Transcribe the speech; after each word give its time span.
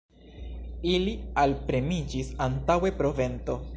Ili 0.93 1.13
alpremiĝis 1.43 2.33
antaŭe, 2.47 2.93
pro 3.03 3.13
vento. 3.21 3.59